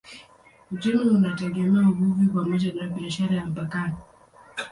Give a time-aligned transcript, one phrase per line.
[0.71, 3.95] Uchumi unategemea uvuvi pamoja na biashara ya mpakani.